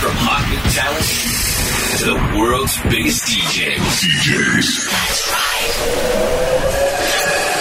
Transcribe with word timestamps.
From 0.00 0.16
new 0.50 0.60
talent 0.68 1.08
to 1.96 2.04
the 2.04 2.18
world's 2.38 2.76
biggest 2.90 3.24
DJs. 3.24 4.02
DJs. 4.02 4.68
That's 4.90 5.20
right. 5.32 5.72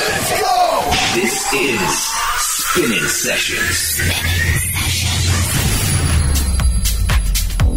Let's 0.09 0.31
go. 0.41 0.55
This 1.15 1.53
is 1.53 1.91
Spinning 2.37 3.07
Sessions. 3.07 3.77
Spinning. 3.77 5.60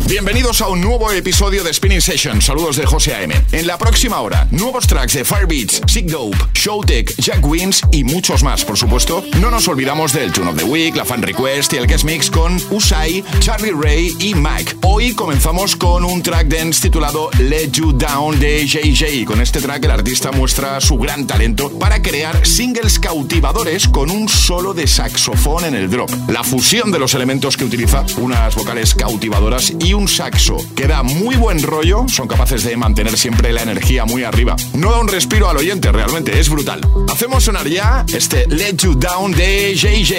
Bienvenidos 0.06 0.60
a 0.60 0.68
un 0.68 0.82
nuevo 0.82 1.10
episodio 1.10 1.64
de 1.64 1.72
Spinning 1.72 2.02
Session. 2.02 2.42
Saludos 2.42 2.76
de 2.76 2.84
José 2.84 3.14
A.M. 3.14 3.34
En 3.52 3.66
la 3.66 3.78
próxima 3.78 4.20
hora, 4.20 4.46
nuevos 4.50 4.86
tracks 4.86 5.14
de 5.14 5.24
Firebeats, 5.24 5.80
Sick 5.86 6.10
Dope, 6.10 6.36
Showtech, 6.52 7.16
Jack 7.16 7.44
Wins 7.44 7.80
y 7.90 8.04
muchos 8.04 8.42
más, 8.42 8.66
por 8.66 8.76
supuesto. 8.76 9.24
No 9.40 9.50
nos 9.50 9.66
olvidamos 9.66 10.12
del 10.12 10.30
Tune 10.30 10.50
of 10.50 10.58
the 10.58 10.64
Week, 10.64 10.94
la 10.94 11.06
Fan 11.06 11.22
Request 11.22 11.72
y 11.72 11.76
el 11.78 11.86
Guest 11.86 12.04
Mix 12.04 12.30
con 12.30 12.60
Usai, 12.70 13.24
Charlie 13.40 13.72
Ray 13.72 14.14
y 14.20 14.34
Mike. 14.34 14.76
Hoy 14.82 15.14
comenzamos 15.14 15.74
con 15.74 16.04
un 16.04 16.22
track 16.22 16.48
dance 16.48 16.82
titulado 16.82 17.30
Let 17.38 17.70
You 17.70 17.92
Down 17.92 18.38
de 18.38 18.66
JJ. 18.66 19.24
Con 19.24 19.40
este 19.40 19.62
track 19.62 19.84
el 19.84 19.90
artista 19.90 20.30
muestra 20.32 20.82
su 20.82 20.98
gran 20.98 21.26
talento 21.26 21.70
para 21.78 22.02
crear 22.02 22.46
singles 22.46 22.98
cautivadores 22.98 23.88
con 23.88 24.10
un 24.10 24.28
solo 24.28 24.74
de 24.74 24.86
saxofón 24.86 25.64
en 25.64 25.74
el 25.74 25.88
drop. 25.88 26.10
La 26.28 26.44
fusión 26.44 26.92
de 26.92 26.98
los 26.98 27.14
elementos 27.14 27.56
que 27.56 27.64
utiliza, 27.64 28.04
unas 28.18 28.54
vocales 28.54 28.94
cautivadoras 28.94 29.72
y 29.80 29.93
un 29.94 30.08
saxo 30.08 30.56
que 30.74 30.86
da 30.86 31.02
muy 31.02 31.36
buen 31.36 31.62
rollo, 31.62 32.06
son 32.08 32.28
capaces 32.28 32.64
de 32.64 32.76
mantener 32.76 33.16
siempre 33.16 33.52
la 33.52 33.62
energía 33.62 34.04
muy 34.04 34.24
arriba. 34.24 34.56
No 34.74 34.90
da 34.90 35.00
un 35.00 35.08
respiro 35.08 35.48
al 35.48 35.56
oyente, 35.56 35.90
realmente, 35.92 36.38
es 36.38 36.48
brutal. 36.48 36.80
Hacemos 37.10 37.44
sonar 37.44 37.68
ya 37.68 38.04
este 38.12 38.46
Let 38.48 38.76
You 38.78 38.94
Down 38.94 39.32
de 39.32 39.74
JJ. 39.74 40.14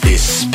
This. 0.00 0.48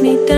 me 0.00 0.26
down. 0.26 0.35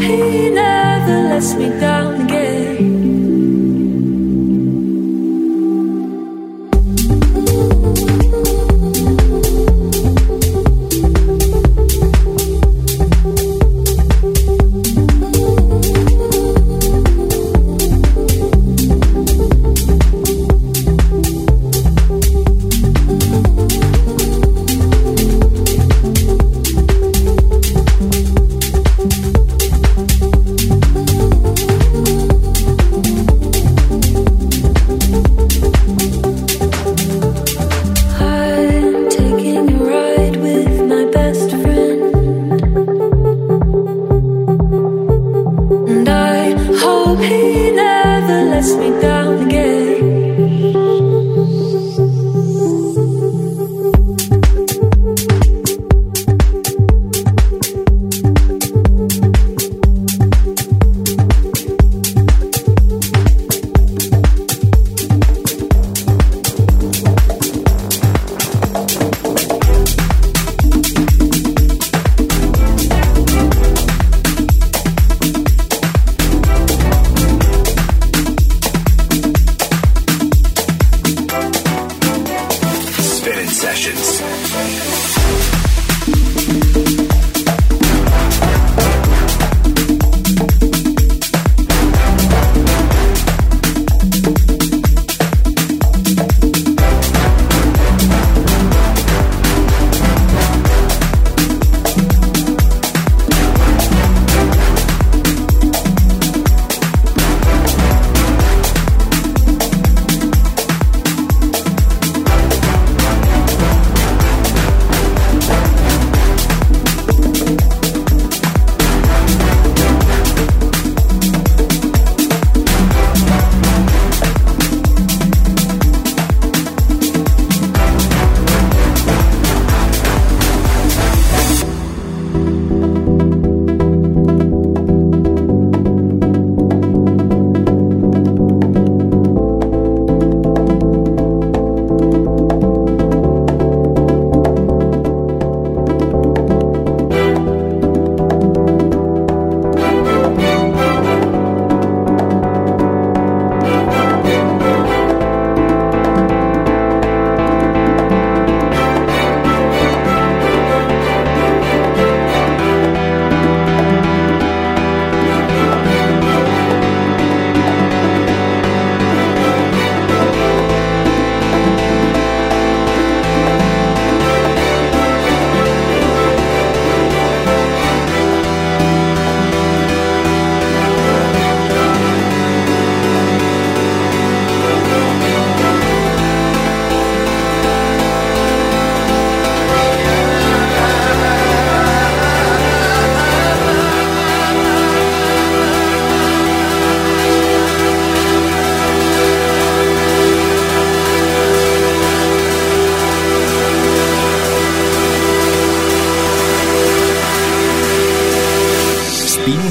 He 0.00 0.48
never 0.48 1.28
lets 1.28 1.54
me 1.54 1.68
down. 1.78 1.89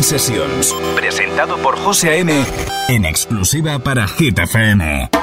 Sesiones 0.10 0.76
Presentado 0.96 1.58
por 1.58 1.78
José 1.78 2.10
A.M. 2.10 2.34
En 2.88 3.06
exclusiva 3.06 3.78
para 3.78 4.08
Hit 4.08 4.40
FM. 4.40 5.19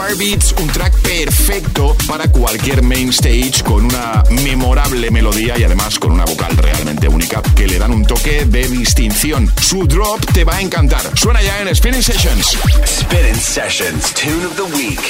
Firebeats, 0.00 0.54
un 0.58 0.68
track 0.68 0.94
perfecto 1.02 1.94
para 2.08 2.26
cualquier 2.32 2.82
main 2.82 3.10
stage 3.10 3.62
con 3.62 3.84
una 3.84 4.22
memorable 4.42 5.10
melodía 5.10 5.58
y 5.58 5.64
además 5.64 5.98
con 5.98 6.12
una 6.12 6.24
vocal 6.24 6.56
realmente 6.56 7.06
única 7.06 7.42
que 7.54 7.66
le 7.66 7.78
dan 7.78 7.92
un 7.92 8.06
toque 8.06 8.46
de 8.46 8.66
distinción. 8.66 9.52
Su 9.60 9.86
drop 9.86 10.24
te 10.32 10.44
va 10.44 10.56
a 10.56 10.60
encantar. 10.62 11.02
Suena 11.18 11.42
ya 11.42 11.60
en 11.60 11.74
Spinning 11.76 12.02
Sessions. 12.02 12.56
Spinning 12.86 13.34
Sessions, 13.34 14.14
Tune 14.14 14.46
of 14.46 14.56
the 14.56 14.62
Week. 14.74 15.00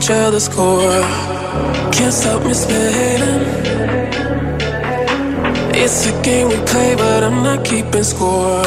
Each 0.00 0.10
other's 0.10 0.48
core. 0.48 1.02
Can't 1.92 2.12
stop 2.12 2.42
misbehaving. 2.42 3.42
It's 5.74 6.06
a 6.06 6.22
game 6.22 6.48
we 6.48 6.56
play, 6.64 6.94
but 6.96 7.22
I'm 7.22 7.42
not 7.42 7.64
keeping 7.64 8.04
score. 8.04 8.64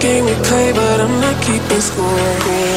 Game 0.00 0.24
we 0.24 0.34
play, 0.44 0.72
but 0.72 1.00
I'm 1.00 1.20
not 1.20 1.42
keeping 1.42 1.80
score. 1.80 2.67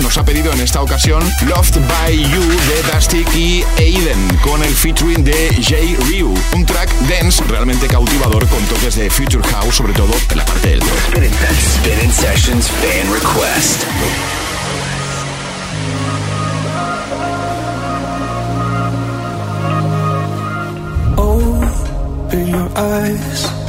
Nos 0.00 0.16
ha 0.16 0.24
pedido 0.24 0.52
en 0.52 0.60
esta 0.60 0.80
ocasión 0.80 1.22
Loved 1.46 1.86
by 1.86 2.16
You 2.16 2.40
de 2.40 2.92
Dusty 2.92 3.24
y 3.36 3.64
Aiden 3.78 4.38
con 4.42 4.62
el 4.62 4.74
featuring 4.74 5.22
de 5.22 5.50
Jay 5.60 5.96
Ryu. 5.96 6.32
Un 6.54 6.64
track 6.64 6.88
dense 7.00 7.44
realmente 7.44 7.86
cautivador 7.88 8.46
con 8.48 8.64
toques 8.64 8.96
de 8.96 9.10
Future 9.10 9.46
House, 9.50 9.74
sobre 9.74 9.92
todo 9.92 10.12
en 10.30 10.38
la 10.38 10.44
parte 10.46 10.68
del 10.68 10.80
Spinning 10.80 12.12
Sessions 12.12 12.68
Fan 12.68 13.12
Request. 13.12 13.82
Open 21.18 22.48
your 22.48 22.70
eyes. 22.76 23.61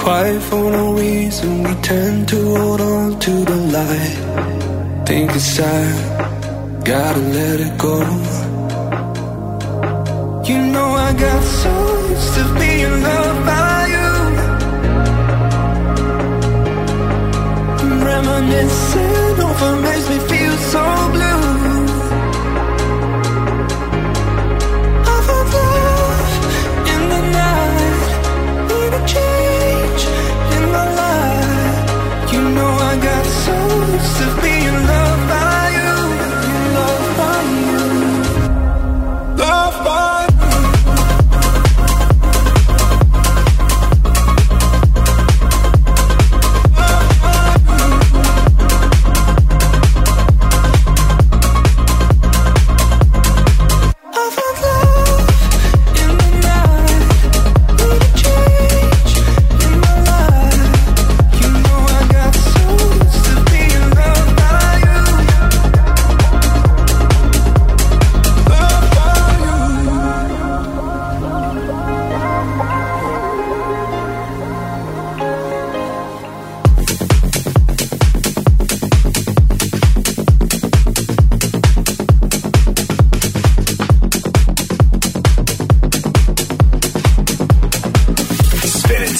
quiet 0.00 0.40
for 0.42 0.64
no 0.70 0.94
reason. 0.94 1.62
We 1.62 1.74
tend 1.82 2.28
to 2.28 2.38
hold 2.56 2.80
on 2.80 3.18
to 3.20 3.32
the 3.50 3.58
light. 3.76 4.16
Think 5.06 5.30
it's 5.38 5.56
time, 5.56 5.98
gotta 6.84 7.22
let 7.38 7.56
it 7.66 7.74
go. 7.86 7.96
You 10.48 10.58
know 10.74 10.88
I 11.08 11.10
got 11.24 11.42
so 11.60 11.74
used 12.14 12.34
to 12.36 12.44
being 12.60 12.96
loved 13.08 13.42
by 13.50 13.78
you. 13.94 14.10
Reminiscing 18.08 19.36
over 19.48 19.72
makes 19.86 20.06
me 20.12 20.18
feel 20.30 20.56
so 20.72 20.84
blue. 21.14 21.39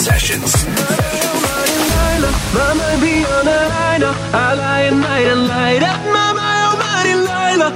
sessions. 0.01 0.53
Mama, 2.57 2.89
be 3.03 3.23
on 3.35 3.47
a 3.47 3.61
liner. 3.75 4.15
I 4.33 4.55
lie 4.55 4.85
at 4.85 4.95
night 4.95 5.27
and 5.33 5.47
light 5.47 5.83
up. 5.83 6.01
Mama, 6.17 6.47
oh, 6.67 6.75
mighty 6.83 7.15
Lila. 7.29 7.69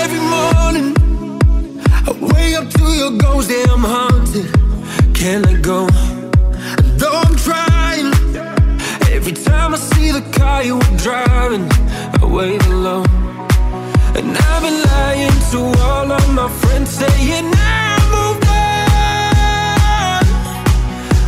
Every 0.00 0.22
morning, 0.34 0.88
I 2.08 2.10
wake 2.32 2.54
up 2.60 2.68
to 2.78 2.84
your 3.00 3.12
ghost. 3.16 3.48
Damn, 3.48 3.84
haunted. 3.94 4.48
Can't 5.14 5.46
let 5.46 5.62
go. 5.62 5.86
And 6.78 6.88
though 7.00 7.20
I'm 7.26 7.36
trying, 7.48 8.10
every 9.14 9.36
time 9.48 9.72
I 9.74 9.78
see 9.78 10.10
the 10.10 10.24
car 10.36 10.64
you 10.64 10.76
were 10.76 10.96
driving, 11.06 11.66
I 12.20 12.24
wave 12.24 12.66
alone. 12.66 13.06
And 14.18 14.36
I've 14.36 14.62
been 14.66 14.80
lying 14.90 15.38
to 15.52 15.60
all 15.86 16.10
of 16.10 16.26
my 16.34 16.48
friends, 16.60 16.90
saying, 16.90 17.46
I 17.54 17.75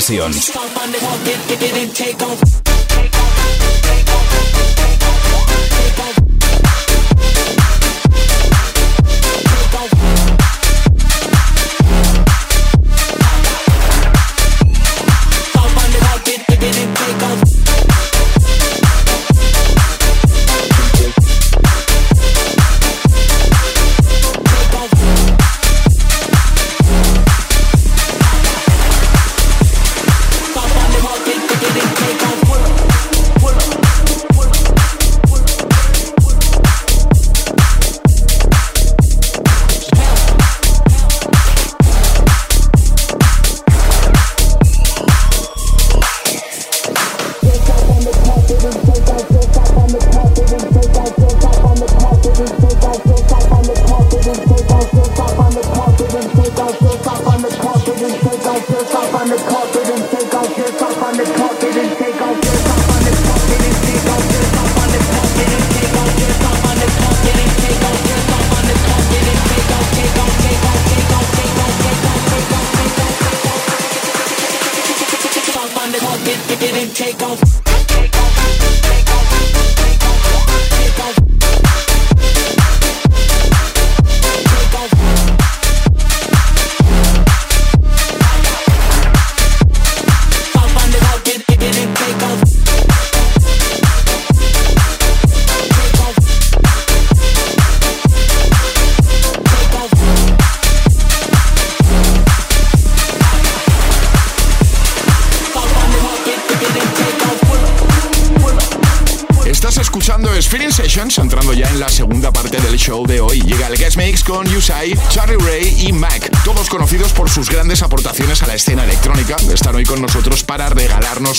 Sessions. 0.00 0.50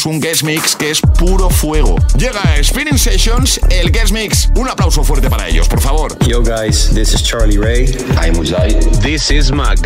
Un 0.07 0.19
guest 0.19 0.43
mix 0.43 0.75
que 0.75 0.89
es 0.89 1.01
puro 1.01 1.49
fuego. 1.49 1.97
Llega 2.17 2.41
Spinning 2.63 2.97
Sessions, 2.97 3.59
el 3.69 3.91
guest 3.91 4.11
mix. 4.11 4.49
Un 4.55 4.69
aplauso 4.69 5.03
fuerte 5.03 5.29
para 5.29 5.47
ellos, 5.47 5.67
por 5.67 5.81
favor. 5.81 6.17
Yo 6.27 6.41
guys, 6.41 6.89
this 6.93 7.13
is 7.13 7.21
Charlie 7.21 7.57
Ray. 7.57 7.87
I'm 8.17 8.35
Yusai. 8.35 8.79
This 9.01 9.29
is 9.31 9.51
Mag. 9.51 9.79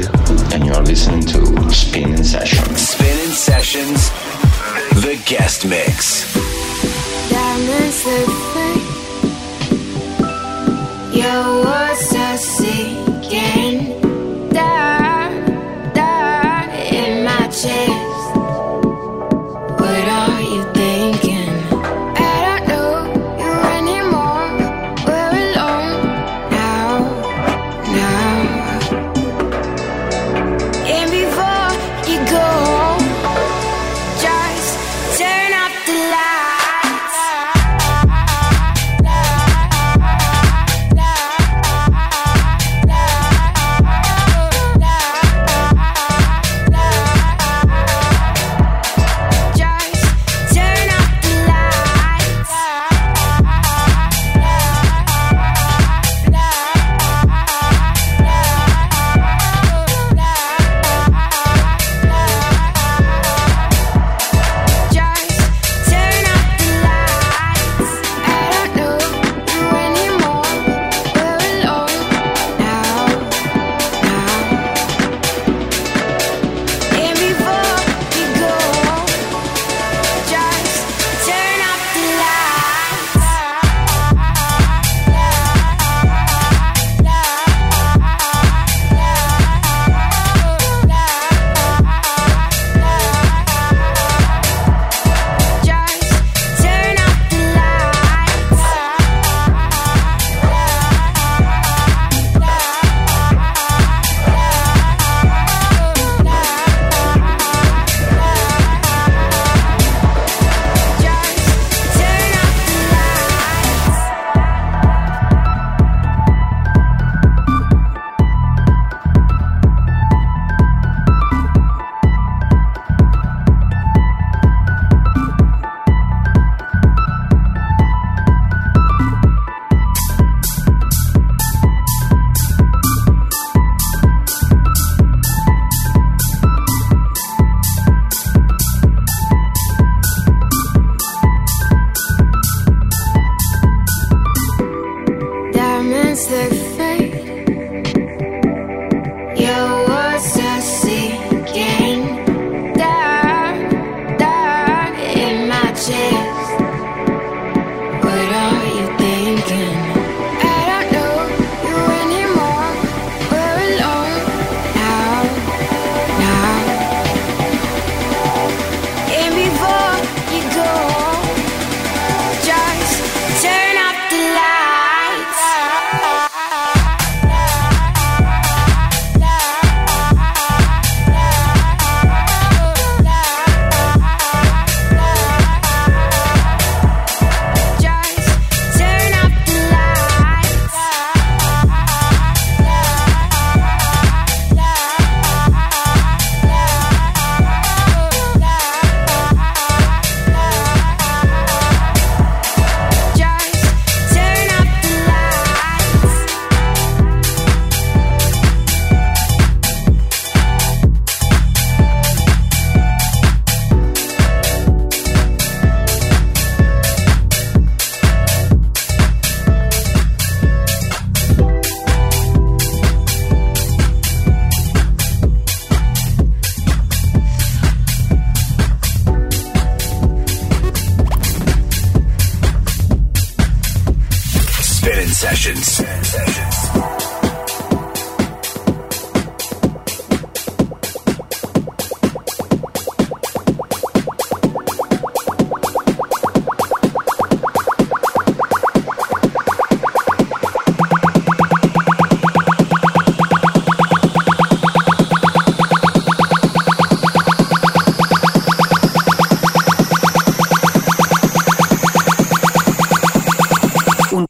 And 0.53 0.65
you're 0.65 0.81
listening 0.83 1.25
to 1.27 1.71
Spinning 1.71 2.23
Sessions. 2.23 2.89
Spinning 2.89 3.31
Sessions, 3.31 4.11
the 5.01 5.19
guest 5.25 5.65
mix. 5.65 6.30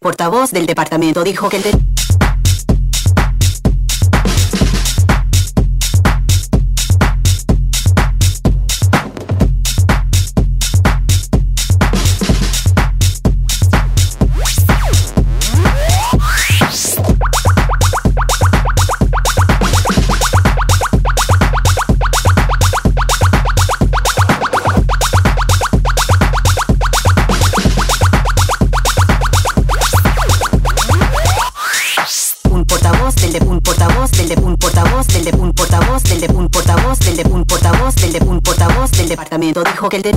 Portavoz 0.02 0.50
del 0.50 0.66
departamento 0.66 1.24
dijo 1.24 1.48
que 1.48 1.58
el 1.58 1.64
departamento 39.22 39.64
dijo 39.64 39.88
que 39.88 39.98
el 39.98 40.02
de 40.02 40.12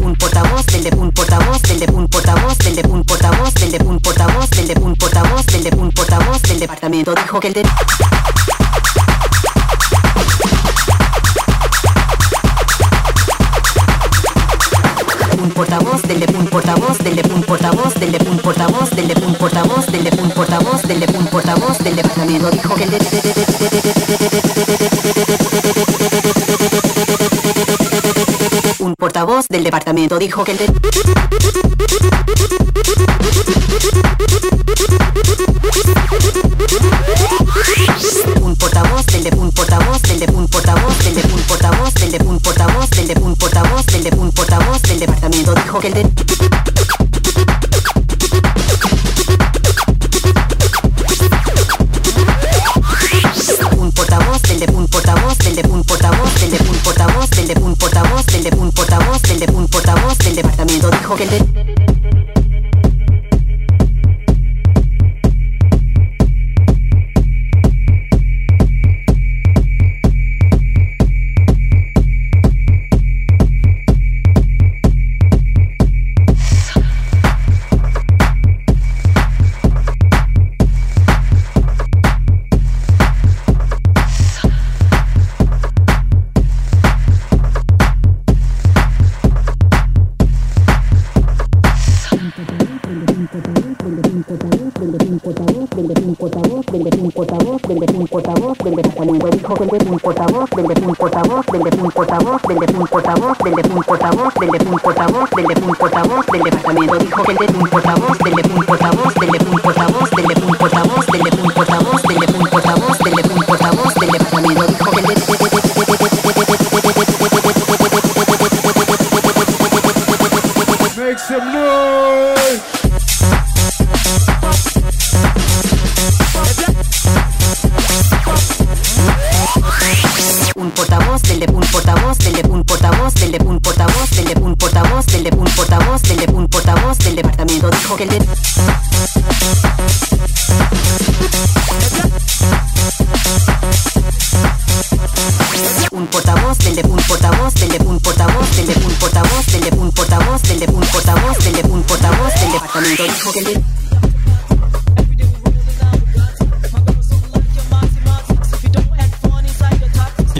un 0.00 0.16
portavoz 0.16 0.64
del 0.66 0.84
de 0.84 0.96
un 0.96 1.12
portavoz 1.12 1.62
del 1.62 1.80
de 1.80 1.92
un 1.92 2.08
portavoz 2.08 2.58
del 2.58 2.76
de 2.76 2.88
un 2.88 3.04
portavoz 3.04 3.54
del 3.54 3.70
de 3.70 3.78
un 3.84 4.00
portavoz 4.00 4.50
del 4.50 4.68
de 4.68 4.80
un 4.80 4.96
portavoz 4.96 5.46
del 5.46 5.62
de 5.64 5.76
un 5.76 5.92
portavoz 5.92 6.42
del 6.42 6.58
departamento 6.58 7.14
dijo 7.14 7.38
que 7.40 7.48
el 7.48 7.54
de 7.54 7.62
un 15.42 15.50
portavoz 15.50 16.02
del 16.02 16.20
de 16.20 16.38
un 16.38 16.46
portavoz 16.46 16.98
del 16.98 17.16
de 17.16 17.22
un 17.34 17.42
portavoz 17.42 17.94
del 17.94 18.12
de 18.12 18.30
un 18.30 18.38
portavoz 18.38 18.90
del 18.90 19.08
de 19.08 19.15
departamento 21.96 22.50
dijo 22.50 22.74
que 22.74 22.84
un 28.80 28.94
portavoz 28.94 29.48
del 29.48 29.64
departamento 29.64 30.18
dijo 30.18 30.44
que 30.44 30.52
el 30.52 30.58
de 30.58 30.66
un 38.42 38.56
portavoz 38.56 39.06
del 39.06 39.24
de 39.24 39.30
un 39.36 39.50
portavoz 39.52 40.02
del 40.02 40.20
de 40.20 40.26
un 40.26 40.48
portavoz 40.48 40.98
del 40.98 41.14
de 41.14 41.22
un 41.22 41.42
portavoz 41.46 41.94
del 41.94 42.12
de 42.12 42.18
un 42.24 42.38
portavoz 42.40 42.90
del 42.90 43.08
de 43.08 43.14
un 43.20 43.36
portavoz 43.36 43.86
del 43.86 44.04
de 44.04 44.10
un 44.16 44.32
portavoz 44.32 44.82
del 44.82 45.00
departamento 45.00 45.54
dijo 45.54 45.80
que 45.80 45.86
el 45.88 45.94
de 45.94 46.65
portavoz 55.96 56.34
del 56.40 56.50
de 56.50 56.58
un 56.68 56.76
portavoz 56.82 57.30
del 57.30 57.48
de 57.48 57.54
un 57.58 57.74
portavoz 57.74 58.26
del 58.26 58.42
de 58.42 58.50
un 58.58 58.70
portavoz 58.70 59.22
del 59.22 59.40
de 59.40 59.52
un 59.52 59.66
portavoz 59.66 60.18
del 60.18 60.36
departamento 60.36 60.90
dijo 60.90 61.16
que 61.16 61.22
el 61.24 61.30
de 61.30 61.65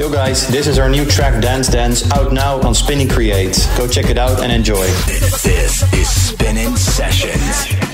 Yo 0.07 0.13
guys, 0.13 0.47
this 0.47 0.69
is 0.69 0.79
our 0.79 0.89
new 0.89 1.05
track 1.05 1.43
Dance 1.43 1.67
Dance 1.67 2.09
out 2.13 2.33
now 2.33 2.61
on 2.61 2.77
Spinning 2.77 3.09
Create. 3.09 3.69
Go 3.77 3.89
check 3.89 4.09
it 4.09 4.17
out 4.17 4.41
and 4.41 4.53
enjoy. 4.53 4.87
This 5.09 5.93
is 5.93 6.09
Spinning 6.09 6.77
Sessions. 6.77 7.86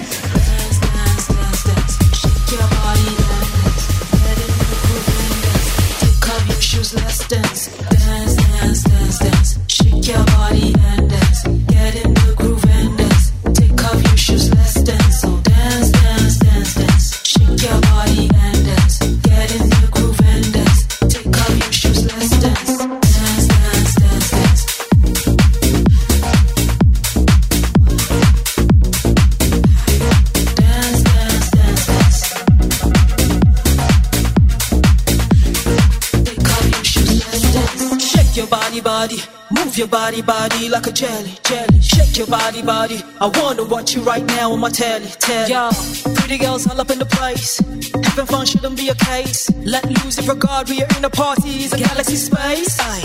Like 40.73 40.87
a 40.87 40.93
jelly, 40.93 41.39
jelly. 41.45 41.81
Shake 41.83 42.17
your 42.17 42.27
body, 42.27 42.63
body. 42.63 43.03
I 43.21 43.27
wanna 43.27 43.65
watch 43.65 43.95
you 43.95 44.01
right 44.03 44.25
now 44.25 44.53
on 44.53 44.61
my 44.61 44.71
telly, 44.71 45.07
telly. 45.21 45.53
Yo, 45.53 45.71
pretty 46.15 46.39
girls 46.39 46.67
all 46.67 46.81
up 46.81 46.91
in 46.91 46.99
the 46.99 47.05
place. 47.05 47.59
Having 48.03 48.27
fun 48.27 48.47
shouldn't 48.47 48.77
be 48.79 48.89
a 48.89 48.95
case. 48.95 49.51
Let 49.65 49.85
loose 49.85 50.17
if 50.17 50.27
regard 50.27 50.71
we 50.71 50.83
are 50.83 50.89
in 50.97 51.05
a 51.05 51.11
party, 51.11 51.51
it's 51.65 51.75
a 51.75 51.79
galaxy 51.79 52.17
space. 52.17 52.81
Aye. 52.81 53.05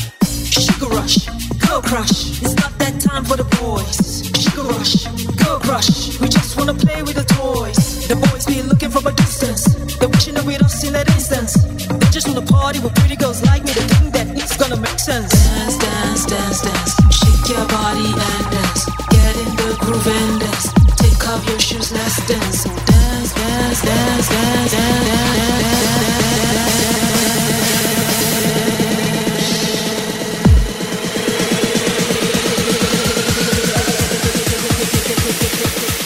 Sugar 0.63 0.87
rush, 0.95 1.25
go 1.67 1.81
crush. 1.81 2.41
It's 2.41 2.55
not 2.55 2.71
that 2.79 3.01
time 3.01 3.25
for 3.25 3.35
the 3.35 3.47
boys. 3.59 4.23
Sugar 4.41 4.63
rush, 4.63 5.03
go 5.35 5.59
crush. 5.59 6.19
We 6.21 6.29
just 6.29 6.57
wanna 6.57 6.73
play 6.73 7.03
with 7.03 7.15
the 7.15 7.27
toys. 7.35 8.07
The 8.07 8.15
boys 8.15 8.45
be 8.45 8.61
looking 8.61 8.91
from 8.91 9.07
a 9.07 9.11
distance. 9.11 9.65
They're 9.97 10.07
wishing 10.07 10.35
that 10.35 10.45
we 10.45 10.55
don't 10.57 10.71
see 10.71 10.89
that 10.91 11.09
instance. 11.09 11.53
They 11.99 12.09
just 12.11 12.29
wanna 12.29 12.47
party 12.47 12.79
with 12.79 12.95
pretty 12.95 13.17
girls 13.17 13.43
like 13.43 13.65
me. 13.65 13.73
They 13.73 14.06
it's 14.49 14.55
gonna 14.55 14.77
make 14.79 14.97
sense. 14.97 15.29
Dance, 15.29 15.77
dance, 15.77 16.25
dance, 16.25 16.61
dance. 16.61 16.95
Shake 17.11 17.49
your 17.49 17.67
body 17.67 18.07
and 18.07 18.51
dance. 18.55 18.85
Get 19.11 19.35
in 19.43 19.51
the 19.59 19.75
groove 19.77 20.07
and 20.07 20.39
dance. 20.39 20.71
Take 20.95 21.27
off 21.27 21.45
your 21.49 21.59
shoes, 21.59 21.91
let's 21.91 22.15
dance. 22.27 22.63
Dance, 22.63 23.33
dance, 23.33 23.81
dance, 23.81 24.29
dance, 24.29 24.29
dance, 24.29 24.71
dance, 24.71 25.11
dance, 25.11 25.27
dance, 25.27 25.83
dance. 26.31 26.87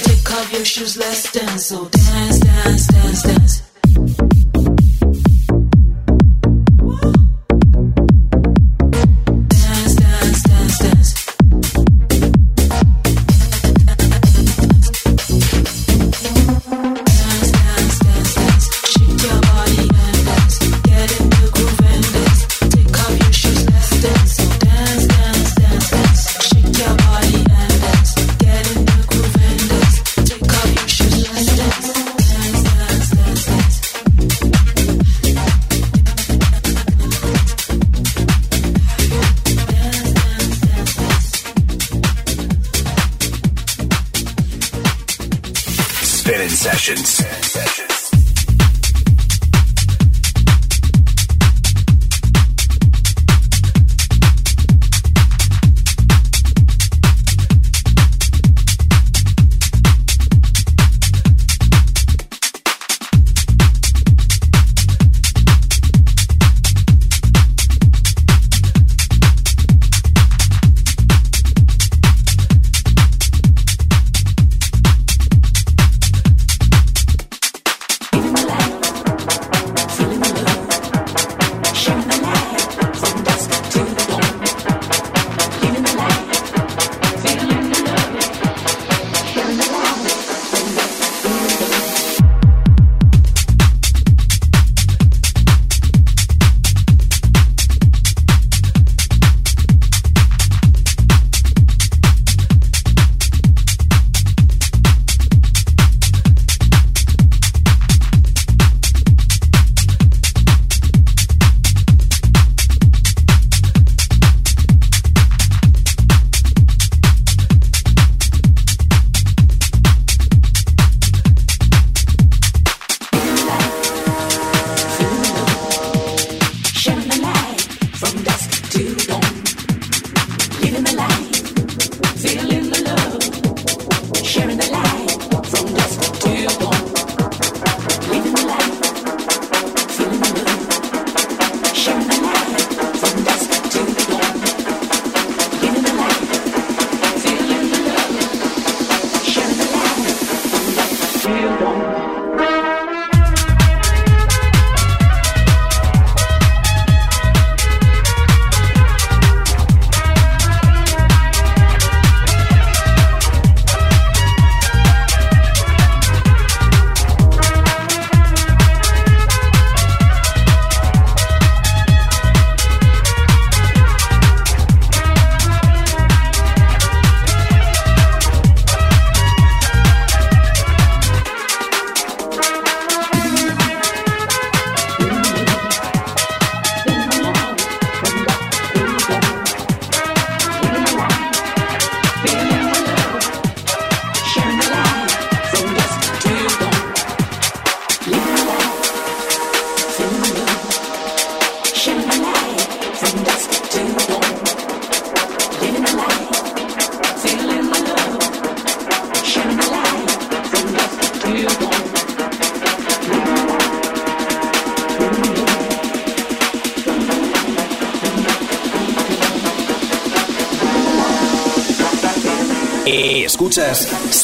Take 0.08 0.32
off 0.34 0.52
your 0.52 0.66
shoes, 0.66 0.98
let's 0.98 1.32
dance. 1.32 1.66
So 1.68 1.86
dance, 1.86 2.40
dance, 2.40 2.88
dance, 2.88 3.22
dance. 3.22 3.41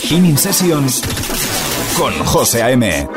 Spinning 0.08 0.38
Sessions 0.38 1.02
con 1.98 2.14
José 2.24 2.64
A.M. 2.64 3.17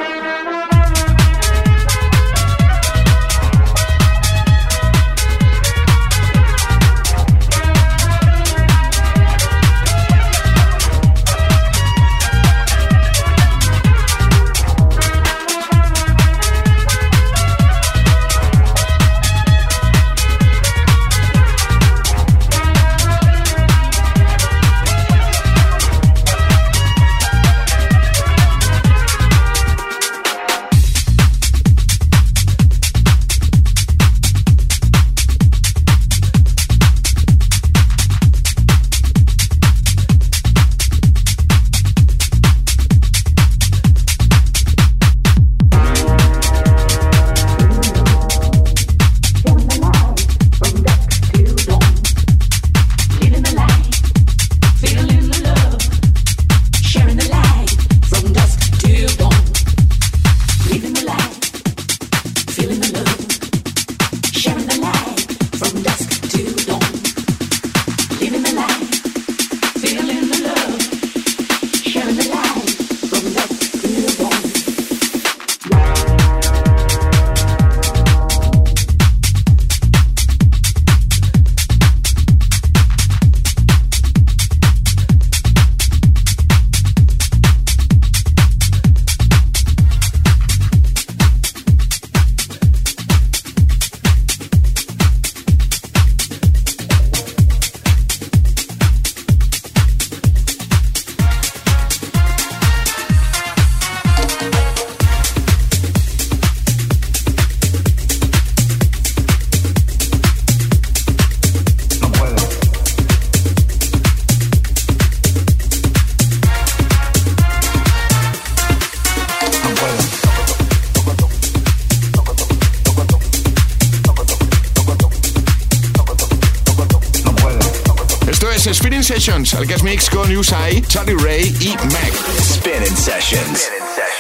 Sessions, 129.61 129.63
el 129.63 129.67
guest 129.67 129.85
mix 129.85 130.09
con 130.11 130.37
Usai, 130.37 130.83
Charlie 130.83 131.17
Ray 131.17 131.55
y 131.61 131.77
Mac. 131.93 132.13
Spinning 132.41 132.97
Sessions. 132.97 133.69
No 133.69 134.20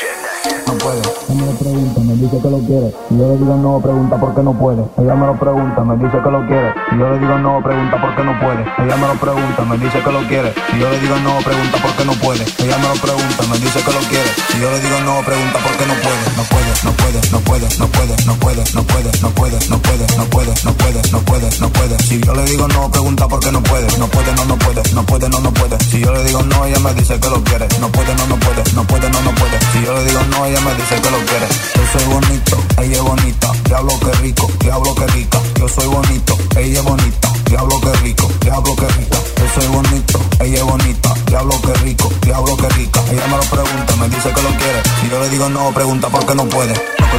ella 0.81 0.97
me 1.29 1.45
lo 1.45 1.53
pregunta, 1.59 2.01
me 2.01 2.15
dice 2.17 2.41
que 2.41 2.49
lo 2.49 2.59
quiere. 2.65 2.89
Si 3.09 3.17
yo 3.19 3.29
le 3.29 3.37
digo 3.37 3.55
no, 3.57 3.81
pregunta 3.81 4.17
por 4.17 4.35
qué 4.35 4.43
no 4.43 4.55
puede. 4.55 4.83
Ella 4.97 5.15
me 5.15 5.27
lo 5.27 5.39
pregunta, 5.39 5.85
me 5.85 5.97
dice 5.97 6.17
que 6.25 6.31
lo 6.31 6.47
quiere. 6.47 6.73
Si 6.89 6.97
yo 6.97 7.11
le 7.11 7.19
digo 7.19 7.39
no, 7.39 7.61
pregunta 7.63 8.01
por 8.01 8.17
qué 8.17 8.25
no 8.25 8.41
puede. 8.41 8.65
Ella 8.81 8.97
me 8.97 9.07
lo 9.09 9.15
pregunta, 9.21 9.63
me 9.69 9.77
dice 9.77 10.01
que 10.01 10.11
lo 10.11 10.21
quiere. 10.25 10.51
Si 10.73 10.81
yo 10.81 10.89
le 10.89 10.99
digo 11.01 11.17
no, 11.21 11.37
pregunta 11.45 11.79
por 11.85 11.93
qué 11.93 12.05
no 12.07 12.13
puede. 12.15 12.45
Ella 12.65 12.79
me 12.79 12.89
lo 12.89 12.97
pregunta, 12.97 13.43
me 13.51 13.59
dice 13.59 13.79
que 13.85 13.93
lo 13.93 14.01
quiere. 14.09 14.31
Si 14.49 14.57
yo 14.59 14.71
le 14.71 14.81
digo 14.81 15.01
no, 15.05 15.21
pregunta 15.21 15.59
por 15.61 15.73
qué 15.77 15.85
no 15.85 15.95
puede. 16.01 16.25
No 16.41 16.45
puede, 16.49 16.73
no 16.81 16.93
puede, 16.97 17.21
no 17.29 17.41
puede, 17.45 17.69
no 17.77 17.87
puede, 17.93 18.15
no 18.25 18.35
puede, 18.41 18.65
no 18.73 18.83
puede, 18.83 19.13
no 19.13 19.31
puede, 19.37 19.59
no 19.69 19.77
puede, 19.77 20.09
no 20.17 20.25
puede, 20.33 20.55
no 20.65 20.73
puede, 20.81 21.03
no 21.13 21.21
puede, 21.21 21.49
no 21.61 21.69
puede. 21.69 21.99
Si 22.09 22.21
yo 22.25 22.33
le 22.33 22.45
digo 22.49 22.67
no, 22.69 22.91
pregunta 22.91 23.29
por 23.29 23.41
qué 23.41 23.53
no 23.53 23.63
puede. 23.63 23.87
No 23.99 24.09
puede, 24.09 24.33
no, 24.33 24.45
no 24.49 24.57
puede, 24.57 24.83
no 24.95 25.05
puede, 25.05 25.29
no, 25.29 25.41
no 25.41 25.53
puede. 25.53 25.77
Si 25.85 26.01
yo 26.01 26.13
le 26.13 26.25
digo 26.25 26.41
no, 26.43 26.65
ella 26.65 26.81
me 26.81 26.95
dice 26.95 27.21
que 27.21 27.29
lo 27.29 27.45
quiere. 27.45 27.69
No 27.81 27.93
puede, 27.93 28.15
no, 28.17 28.27
no 28.27 28.37
puede, 28.41 28.65
no 28.73 28.85
puede, 28.85 29.11
no, 29.11 29.21
no 29.21 29.33
puede. 29.37 29.61
Si 29.73 29.85
yo 29.85 29.93
le 29.95 30.05
digo 30.05 30.21
no, 30.31 30.47
ella 30.47 30.61
me 30.61 30.70
dice 30.75 31.01
que 31.01 31.11
lo 31.11 31.19
quiere. 31.19 31.47
Yo 31.75 31.83
soy 31.93 32.05
bonito, 32.13 32.57
ella 32.79 32.97
es 32.97 33.03
bonita. 33.03 33.53
Diablo 33.65 33.99
que 34.01 34.13
rico, 34.23 34.51
diablo 34.61 34.95
que 34.95 35.07
rica. 35.09 35.41
Yo 35.59 35.69
soy 35.69 35.87
bonito, 35.87 36.37
ella 36.57 36.79
es 36.79 36.85
bonita. 36.85 37.29
Diablo 37.47 37.81
que 37.81 37.93
rico, 38.01 38.29
diablo 38.41 38.77
que 38.77 38.89
rica. 38.89 39.17
Yo 39.37 39.61
soy 39.61 39.67
bonito, 39.69 40.21
ella 40.41 40.65
bonita. 40.65 41.15
Diablo 41.27 41.61
que 41.63 41.75
rico, 41.85 42.13
diablo 42.23 42.57
que 42.57 42.69
rica. 42.71 43.01
Ella 43.11 43.27
me 43.27 43.37
lo 43.37 43.43
pregunta, 43.43 43.97
me 43.97 44.09
dice 44.09 44.33
que 44.33 44.43
lo 44.43 44.51
quiere. 44.51 44.83
Si 45.01 45.09
yo 45.09 45.21
le 45.21 45.29
digo 45.29 45.49
no, 45.49 45.73
pregunta 45.73 46.09
por 46.09 46.25
qué 46.27 46.35
no 46.35 46.45
puede. 46.47 46.75
Toco, 46.75 47.19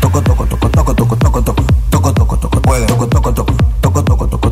toco, 0.00 0.22
toco, 0.22 0.46
toco, 0.46 0.68
toco, 0.68 0.94
toco, 0.94 1.16
toco, 1.16 1.42
toco, 1.42 1.64
toco, 1.90 2.12
toco, 2.12 2.38
toco, 2.38 2.62
puede. 2.62 2.86
Toco, 2.86 3.08
toco, 3.08 3.32
toco, 3.34 3.52
toco, 3.80 4.04
toco, 4.04 4.04
toco, 4.04 4.04
toco, 4.04 4.28
toco, 4.28 4.28
toco, 4.28 4.51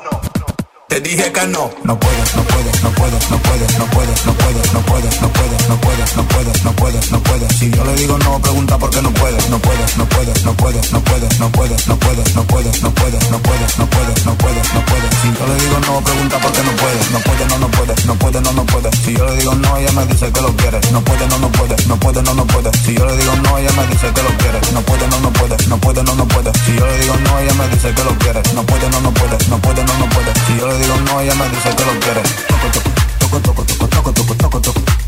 Te 0.91 0.99
dije 0.99 1.31
que 1.31 1.47
no. 1.47 1.71
No 1.85 1.97
puedes, 1.97 2.35
no 2.35 2.43
puedes, 2.43 2.83
no 2.83 2.91
puedes, 2.91 3.31
no 3.31 3.37
puedes, 3.37 3.79
no 3.79 3.85
puedes, 3.85 4.25
no 4.25 4.33
puedes, 4.33 4.73
no 4.73 4.83
puedes, 4.83 5.21
no 5.21 5.31
puedes, 5.31 5.69
no 5.69 5.77
puedes, 5.79 6.17
no 6.17 6.27
puedes, 6.27 6.65
no 6.65 6.75
puedes, 6.75 7.11
no 7.13 7.23
puedes. 7.23 7.55
Si 7.55 7.71
yo 7.71 7.85
le 7.85 7.95
digo 7.95 8.17
no, 8.17 8.41
pregunta 8.41 8.77
por 8.77 8.89
qué 8.89 9.01
no 9.01 9.09
puedes. 9.13 9.49
No 9.49 9.57
puedes, 9.59 9.95
no 9.95 10.05
puedes, 10.09 10.43
no 10.43 10.53
puedes, 10.53 10.91
no 10.91 10.99
puedes, 10.99 11.39
no 11.39 11.49
puedes, 11.49 11.87
no 11.87 11.95
puedes, 11.95 12.27
no 12.27 12.35
puedes, 12.35 12.83
no 12.83 12.91
puedes, 12.91 13.31
no 13.31 13.39
puedes, 13.39 13.79
no 13.79 13.87
puedes, 13.87 14.25
no 14.25 14.35
puedes, 14.35 14.73
no 14.73 14.85
puedes. 14.85 15.15
Si 15.21 15.31
yo 15.31 15.47
le 15.47 15.55
digo 15.63 15.79
no, 15.87 16.01
pregunta 16.01 16.37
por 16.39 16.51
qué 16.51 16.61
no 16.61 16.71
puedes. 16.75 17.11
No 17.11 17.19
puede, 17.21 17.45
no, 17.47 17.57
no 17.57 17.71
no 18.11 18.15
puede, 18.15 18.41
no, 18.41 18.51
no 18.51 18.65
puedes. 18.65 18.93
Si 18.99 19.13
yo 19.15 19.25
le 19.25 19.35
digo 19.37 19.55
no, 19.55 19.77
ella 19.77 19.91
me 19.93 20.05
dice 20.05 20.31
que 20.31 20.41
lo 20.41 20.55
quiere. 20.57 20.79
No 20.91 21.01
puede, 21.01 21.27
no, 21.27 21.37
no 21.39 21.49
puede, 21.51 21.75
no 21.87 21.97
puede, 21.97 22.21
no, 22.23 22.33
no 22.33 22.45
puede. 22.45 22.71
Si 22.83 22.93
yo 22.93 23.05
le 23.05 23.15
digo 23.15 23.35
no, 23.37 23.57
ella 23.57 23.71
me 23.71 23.87
dice 23.87 24.11
que 24.11 24.23
lo 24.23 24.29
quiere. 24.37 24.59
No 24.73 24.81
puede, 24.81 25.07
no, 25.07 25.19
no 25.19 25.31
puede, 25.31 25.55
no 25.67 25.77
puede, 25.77 26.03
no, 26.03 26.15
no 26.15 26.27
puede. 26.27 26.51
Si 26.65 26.75
yo 26.75 26.85
le 26.85 26.97
digo 26.99 27.15
no, 27.23 27.39
ella 27.39 27.53
me 27.53 27.67
dice 27.69 27.93
que 27.93 28.03
lo 28.03 28.11
quiere. 28.19 28.41
No 28.53 28.63
puede, 28.63 28.89
no, 28.89 28.99
no 29.01 29.13
puede, 29.13 29.37
no 29.47 29.57
puede, 29.59 29.83
no, 29.83 29.93
no 29.97 30.09
puede. 30.09 30.33
Si 30.45 30.53
digo 30.81 30.97
no, 31.05 31.21
ella 31.21 31.35
me 31.35 31.49
dice 31.49 31.69
que 31.75 31.85
lo 31.85 31.99
quiere. 31.99 32.21
Toco, 32.47 32.67
toco, 32.71 33.39
toco, 33.39 33.65
toco, 33.65 33.87
toco, 33.87 33.87
toco, 33.87 34.13
toco, 34.13 34.35
toco, 34.35 34.61
toco, 34.61 35.00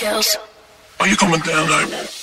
skills. 0.00 0.38
Are 0.98 1.08
you 1.08 1.16
coming 1.16 1.40
down? 1.40 1.68
I 1.68 1.84
won't. 1.84 2.19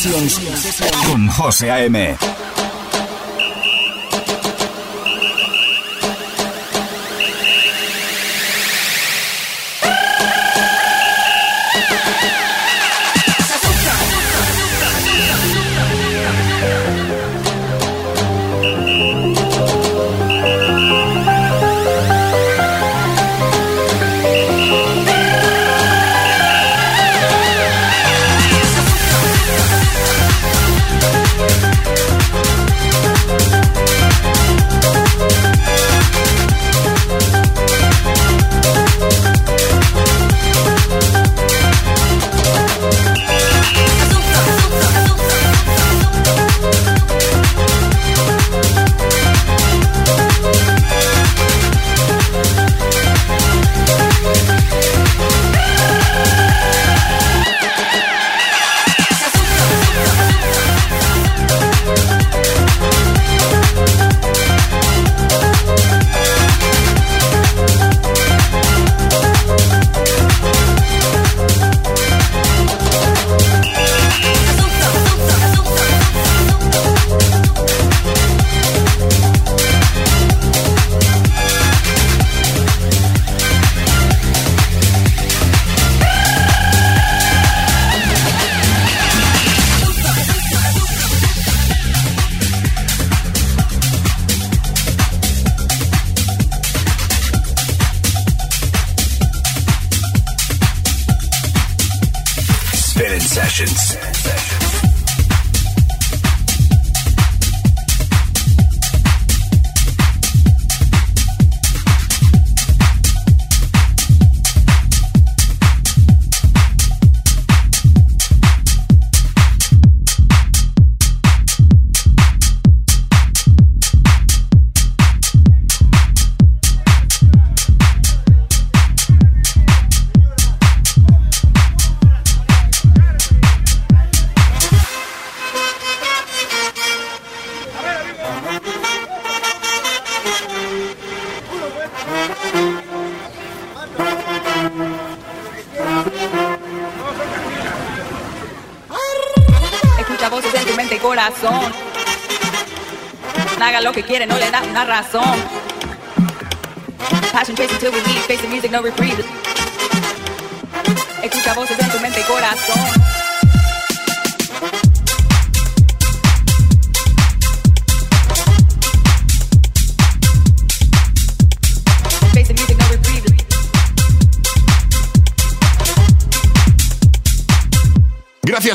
Sessions 0.00 0.40
con 1.04 1.28
José 1.28 1.70
A.M. 1.70 2.16
no 103.66 104.29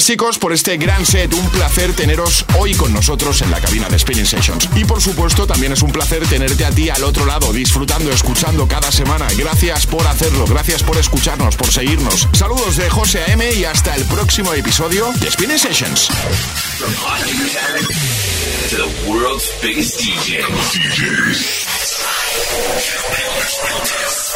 Chicos 0.05 0.37
por 0.37 0.53
este 0.53 0.77
gran 0.77 1.03
set, 1.03 1.33
un 1.33 1.49
placer 1.49 1.91
teneros 1.93 2.45
hoy 2.59 2.75
con 2.75 2.93
nosotros 2.93 3.41
en 3.41 3.49
la 3.49 3.59
cabina 3.59 3.89
de 3.89 3.97
Spinning 3.97 4.27
Sessions. 4.27 4.69
Y 4.75 4.85
por 4.85 5.01
supuesto 5.01 5.47
también 5.47 5.73
es 5.73 5.81
un 5.81 5.91
placer 5.91 6.23
tenerte 6.27 6.63
a 6.63 6.69
ti 6.69 6.91
al 6.91 7.03
otro 7.03 7.25
lado, 7.25 7.51
disfrutando, 7.51 8.11
escuchando 8.11 8.67
cada 8.67 8.91
semana. 8.91 9.25
Gracias 9.35 9.87
por 9.87 10.05
hacerlo, 10.05 10.45
gracias 10.45 10.83
por 10.83 10.95
escucharnos, 10.97 11.55
por 11.55 11.71
seguirnos. 11.73 12.27
Saludos 12.33 12.75
de 12.75 12.87
José 12.87 13.23
AM 13.31 13.41
y 13.57 13.65
hasta 13.65 13.95
el 13.95 14.03
próximo 14.05 14.53
episodio 14.53 15.11
de 15.13 15.31
Spinning 15.31 15.57
Sessions. 15.57 16.09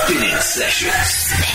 Spinning 0.01 0.41
Sessions. 0.41 1.48